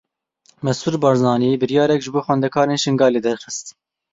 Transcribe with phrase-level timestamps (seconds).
[0.65, 3.65] Mesrûr Barzanî biryarek ji bo xwendekarên Şingalê derxist.